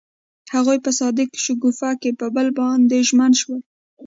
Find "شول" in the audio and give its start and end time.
3.41-3.61